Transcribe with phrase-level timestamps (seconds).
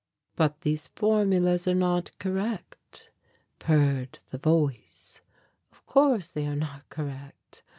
[0.35, 3.11] "But these formulas are not correct,"
[3.59, 5.21] purred the voice,
[5.71, 7.61] "of course, they are not correct.